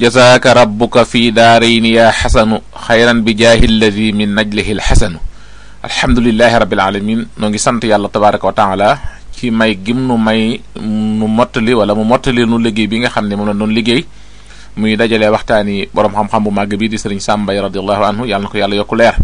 jazaaka 0.00 0.56
rabbuka 0.64 1.04
fi 1.04 1.28
daarayni 1.28 2.00
yaa 2.00 2.08
xasanu 2.08 2.56
xayran 2.72 3.20
bi 3.20 3.36
jaahi 3.36 3.68
alladi 3.68 4.16
min 4.16 4.32
najlihi 4.32 4.72
alxasanu 4.80 5.20
alhamdulilahi 5.84 6.56
rabbil 6.64 6.80
alamin 6.80 7.20
noo 7.36 7.48
ngi 7.52 7.60
sant 7.60 7.84
yàlla 7.84 8.08
tabaraka 8.08 8.48
wa 8.48 8.54
taala 8.56 8.88
ci 9.36 9.52
may 9.52 9.76
gim 9.76 10.00
nu 10.08 10.16
may 10.16 10.56
nu 10.80 11.28
mottali 11.28 11.76
wala 11.76 11.92
mu 11.92 12.08
mottali 12.08 12.48
nu 12.48 12.56
liggéey 12.56 12.88
bi 12.88 13.04
nga 13.04 13.12
xam 13.12 13.28
ne 13.28 13.36
moom 13.36 13.52
la 13.52 13.52
doon 13.52 13.76
liggéey 13.76 14.00
muy 14.80 14.96
dajalee 14.96 15.28
waxtaani 15.36 15.92
boroom 15.92 16.16
xam-xam 16.16 16.48
bu 16.48 16.50
màgg 16.50 16.72
bi 16.80 16.88
di 16.88 16.96
sëriñ 16.96 17.20
Sam 17.20 17.44
Mbaye 17.44 17.60
radiallahu 17.68 18.00
anhu 18.02 18.22
yàlla 18.24 18.48
na 18.48 18.48
ko 18.48 18.56
yàlla 18.56 18.76
yokku 18.80 18.96
leer 18.96 19.20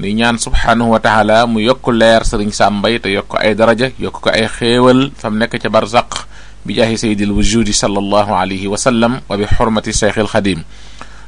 ni 0.00 0.16
ñaan 0.16 0.40
subhaanahu 0.40 0.88
wa 0.96 1.04
taala 1.04 1.44
mu 1.46 1.60
yokk 1.60 1.84
leer 1.92 2.24
sëriñ 2.24 2.48
Sam 2.48 2.80
Mbaye 2.80 2.96
te 2.96 3.12
yokk 3.12 3.36
ay 3.44 3.52
daraja 3.52 3.92
yokk 4.00 4.24
ko 4.24 4.32
ay 4.32 4.48
xéewal 4.48 5.12
fa 5.12 5.28
mu 5.28 5.36
nekk 5.36 5.60
ca 5.60 5.68
barzaq 5.68 6.23
bi 6.64 6.72
jaahi 6.72 6.96
sayyidil 6.96 7.30
wujudi 7.36 7.76
sallallahu 7.76 8.32
alayhi 8.32 8.64
wa 8.66 8.80
sallam 8.80 9.20
wa 9.28 9.36
bi 9.36 9.44
xurmati 9.44 9.92
cheikhil 9.92 10.24
xadim 10.32 10.64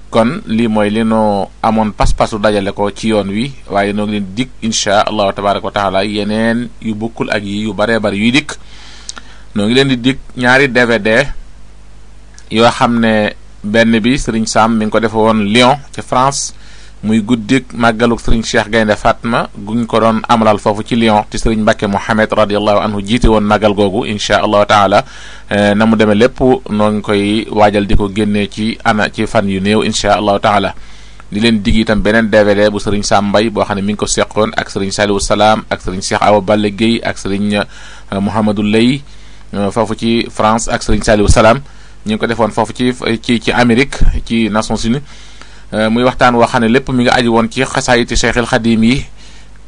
kon 0.09 0.41
lii 0.49 0.65
mooy 0.65 0.89
li 0.89 1.05
noo 1.05 1.53
amoon 1.61 1.93
pas-pasu 1.93 2.41
dajale 2.41 2.73
ko 2.73 2.89
ci 2.89 3.13
yoon 3.13 3.29
wi 3.29 3.53
waaye 3.69 3.93
noo 3.93 4.09
ngi 4.09 4.17
leen 4.17 4.27
dikk 4.33 4.51
inchaa 4.65 5.05
allahu 5.05 5.37
tabaraka 5.37 5.69
wa 5.69 5.75
taala 5.77 6.01
yeneen 6.09 6.73
yu 6.81 6.97
bokkul 6.97 7.29
ak 7.29 7.45
yi 7.45 7.69
yu 7.69 7.77
baree 7.77 8.01
bari 8.01 8.17
yuy 8.17 8.33
dikk 8.33 8.57
noo 9.53 9.69
ngi 9.69 9.75
leen 9.77 9.89
di 9.93 9.97
dikk 10.01 10.19
ñaari 10.41 10.73
DVD 10.73 11.09
yoo 12.49 12.71
xam 12.73 12.97
ne 12.97 13.37
benn 13.61 13.93
bi 14.01 14.17
Serigne 14.17 14.49
Sam 14.49 14.79
mi 14.81 14.89
ngi 14.89 14.93
ko 14.95 14.99
defe 15.05 15.17
woon 15.21 15.53
Lyon 15.53 15.77
ci 15.93 16.01
France 16.01 16.55
muy 17.03 17.21
guddik 17.21 17.75
màggaluk 17.77 18.21
sëriñ 18.21 18.41
Cheikh 18.43 18.71
Gaynde 18.73 18.97
Fatma 18.97 19.51
guñ 19.53 19.85
ko 19.85 20.01
doon 20.01 20.25
amalal 20.29 20.57
foofu 20.57 20.83
ci 20.83 20.97
Lyon 20.97 21.25
te 21.29 21.37
sëriñ 21.37 21.59
Mbàkke 21.61 21.85
Mohamed 21.87 22.33
radiallahu 22.33 22.81
anhu 22.81 23.03
jiite 23.05 23.29
woon 23.29 23.45
màggal 23.45 23.75
googu 23.77 24.07
incha 24.09 24.41
allahu 24.41 24.65
taala 24.65 25.05
eh, 25.51 25.75
na 25.77 25.85
mu 25.85 25.97
demee 25.97 26.15
lépp 26.17 26.41
noo 26.71 26.91
ngi 26.91 27.01
koy 27.03 27.47
waajal 27.53 27.87
di 27.87 27.95
ko 27.97 28.09
génnee 28.09 28.49
ci 28.49 28.79
ana 28.85 29.11
ci 29.13 29.27
fan 29.27 29.45
yu 29.49 29.61
néew 29.61 29.85
incha 29.85 30.17
allahu 30.17 30.39
taala 30.41 30.75
di 31.31 31.41
leen 31.41 31.61
dig 31.63 31.85
itam 31.85 32.01
beneen 32.03 32.31
DVD 32.31 32.71
bu 32.73 32.79
sëriñ 32.81 33.03
Sam 33.05 33.29
Mbaye 33.29 33.51
boo 33.51 33.65
xam 33.65 33.77
ne 33.77 33.83
mi 33.83 33.93
ngi 33.93 33.99
ko 33.99 34.07
seqoon 34.07 34.57
ak 34.57 34.71
sëriñ 34.73 34.91
Saliou 34.91 35.21
Salaam 35.21 35.65
ak 35.69 35.81
sëriñ 35.85 36.01
Cheikh 36.01 36.23
Awa 36.23 36.41
balle 36.41 36.73
Guèye 36.73 37.05
ak 37.05 37.19
sëriñ 37.19 37.61
eh, 37.61 38.19
Mouhamadou 38.21 38.63
Lay 38.65 39.03
eh, 39.53 39.71
foofu 39.71 39.95
ci 39.95 40.27
France 40.31 40.69
ak 40.69 40.81
sëriñ 40.83 41.05
Saliou 41.05 41.29
Salaam 41.29 41.61
ñu 42.07 42.15
ngi 42.17 42.19
ko 42.19 42.27
defoon 42.27 42.51
foofu 42.57 42.73
ci 42.73 42.95
ci 43.23 43.41
ci 43.41 43.53
Amérique 43.53 44.01
ci 44.25 44.49
Nations 44.49 44.81
Unies 44.87 45.03
Euh, 45.75 45.91
muy 45.91 46.07
waxtaan 46.07 46.31
woo 46.39 46.47
xam 46.47 46.63
ne 46.63 46.71
lépp 46.71 46.87
mu 46.95 47.03
nga 47.03 47.19
aji 47.19 47.27
woon 47.27 47.51
ci 47.51 47.67
xasaayiti 47.67 48.15
Seexil 48.15 48.47
Xadiim 48.47 48.83
yi 48.87 49.03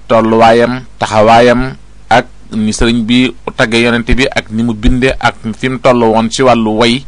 tolluwaayam 0.06 0.86
taxawaayam 0.94 1.74
ak 2.06 2.54
ni 2.54 2.70
sëriñ 2.70 3.02
bi 3.02 3.26
tagge 3.58 3.82
yonente 3.82 4.14
bi 4.14 4.22
ak 4.22 4.46
ni 4.54 4.62
mu 4.62 4.78
binde 4.78 5.10
ak 5.18 5.42
fi 5.58 5.66
mu 5.66 5.82
toll 5.82 5.98
woon 6.06 6.30
ci 6.30 6.46
wàllu 6.46 6.70
way 6.78 7.02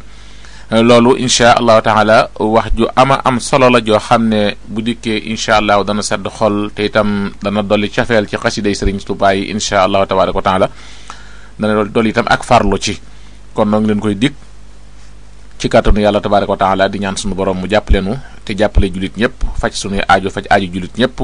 euh, 0.75 0.83
loolu 0.83 1.15
incha 1.23 1.55
allahu 1.55 1.79
taala 1.79 2.27
wax 2.35 2.75
ju 2.75 2.83
ama 2.91 3.15
am 3.23 3.39
solo 3.39 3.71
la 3.71 3.79
joo 3.79 3.95
xam 3.95 4.27
ne 4.27 4.59
bu 4.67 4.83
dikkee 4.83 5.23
incha 5.31 5.63
allahu 5.63 5.87
dana 5.87 6.03
sedd 6.03 6.27
xol 6.27 6.75
te 6.75 6.83
itam 6.83 7.31
dana 7.39 7.63
dolli 7.63 7.87
cafeel 7.87 8.27
ci 8.27 8.35
xasiday 8.35 8.75
sëriñ 8.75 8.99
Tuubaa 9.07 9.31
yi 9.31 9.55
allah 9.55 9.87
allahu 9.87 10.03
tabaraka 10.03 10.35
wa 10.35 10.43
taala 10.43 10.67
dana 11.55 11.85
dolli 11.87 12.09
itam 12.11 12.27
ak 12.27 12.43
farlu 12.43 12.75
ci 12.75 12.99
kon 13.55 13.71
noo 13.71 13.79
ngi 13.79 13.87
leen 13.87 14.03
koy 14.03 14.15
dig 14.19 14.33
ci 15.57 15.69
kàttanu 15.71 16.01
yàlla 16.03 16.19
tabaraka 16.19 16.51
wa 16.51 16.57
taala 16.59 16.89
di 16.91 16.99
ñaan 16.99 17.15
suñu 17.15 17.37
borom 17.39 17.55
mu 17.57 17.69
jàpp 17.71 17.87
leenu 17.89 18.17
te 18.51 18.57
jàppale 18.59 18.87
julit 18.93 19.15
ñëpp 19.15 19.43
faj 19.59 19.71
sunuy 19.79 20.01
aajo 20.11 20.29
faj 20.29 20.45
aajo 20.51 20.67
julit 20.73 20.95
ñëpp 20.99 21.19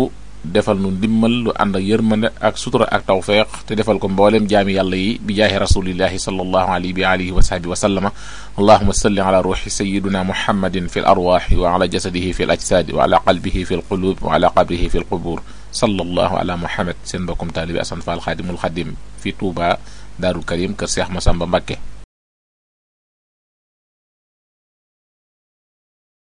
defal 0.55 0.77
nu 0.79 0.89
ndimmal 0.91 1.33
lu 1.43 1.51
ànd 1.59 1.75
ak 1.75 1.83
yërmande 1.83 2.29
ak 2.39 2.55
sutura 2.57 2.87
ak 2.95 3.03
tawfeex 3.09 3.65
te 3.67 3.75
defal 3.75 3.99
ko 3.99 4.07
mboolem 4.07 4.47
jaami 4.47 4.75
yàlla 4.79 4.95
yi 4.95 5.19
bi 5.19 5.35
jaahi 5.35 5.59
rasulillahi 5.59 6.15
sallallahu 6.25 6.69
alayhi 6.75 6.93
bi 6.95 7.03
alihi 7.03 7.31
wa 7.35 7.43
sahbihi 7.43 7.67
wa 7.67 7.75
sallama 7.75 8.11
allahuma 8.55 8.93
salli 8.95 9.19
ala 9.19 9.41
ruuxi 9.43 9.67
sayiduna 9.67 10.23
muhammadin 10.23 10.87
fi 10.87 11.03
l 11.03 11.07
arwaaxi 11.07 11.59
wa 11.59 11.75
ala 11.75 11.87
jasadihi 11.91 12.31
fi 12.31 12.47
l 12.47 12.51
ajsaadi 12.55 12.95
wa 12.95 13.03
ala 13.03 13.19
qalbihi 13.19 13.65
fi 13.67 13.75
l 13.75 13.83
quluub 13.89 14.23
wa 14.23 14.39
ala 14.39 14.47
qabrihi 14.55 14.87
fi 14.87 15.03
l 15.03 15.09
qubur 15.09 15.43
sallallahu 15.71 16.39
ala 16.39 16.55
muhammad 16.55 16.95
seen 17.03 17.27
mbokkum 17.27 17.51
taalibi 17.51 17.81
asan 17.83 17.99
faal 17.99 18.21
xaadimul 18.23 18.55